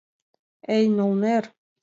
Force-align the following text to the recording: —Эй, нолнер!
—Эй, 0.75 0.85
нолнер! 0.97 1.43